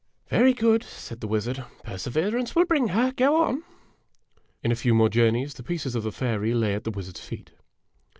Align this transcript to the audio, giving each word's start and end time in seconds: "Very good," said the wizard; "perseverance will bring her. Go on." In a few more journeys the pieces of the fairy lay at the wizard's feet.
"Very 0.29 0.55
good," 0.55 0.81
said 0.83 1.21
the 1.21 1.27
wizard; 1.27 1.63
"perseverance 1.83 2.55
will 2.55 2.65
bring 2.65 2.87
her. 2.87 3.11
Go 3.11 3.39
on." 3.43 3.63
In 4.63 4.71
a 4.71 4.75
few 4.75 4.95
more 4.95 5.09
journeys 5.09 5.53
the 5.53 5.61
pieces 5.61 5.93
of 5.93 6.01
the 6.01 6.11
fairy 6.11 6.55
lay 6.55 6.73
at 6.73 6.85
the 6.85 6.89
wizard's 6.89 7.21
feet. 7.21 7.51